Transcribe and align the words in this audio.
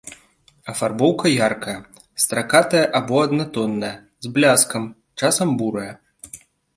Афарбоўка 0.71 1.27
яркая, 1.47 1.75
стракатая 2.23 2.81
або 2.99 3.15
аднатонная, 3.25 3.91
з 4.27 4.31
бляскам, 4.39 4.83
часам 5.25 5.49
бурая. 5.61 5.93